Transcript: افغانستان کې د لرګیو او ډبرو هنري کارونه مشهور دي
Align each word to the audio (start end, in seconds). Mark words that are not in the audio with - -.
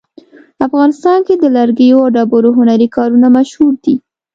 افغانستان 0.67 1.19
کې 1.27 1.35
د 1.37 1.45
لرګیو 1.57 1.97
او 2.03 2.11
ډبرو 2.15 2.49
هنري 2.57 2.87
کارونه 2.95 3.27
مشهور 3.37 3.73
دي 3.83 3.95